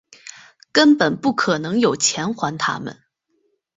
[0.71, 3.03] 根本不可能有钱还他们